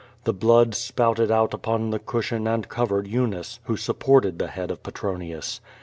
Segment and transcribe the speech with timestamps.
[0.23, 4.81] The blood spouted out upon the cushion and covered Eunice, who supported the head of
[4.81, 5.61] Petronius.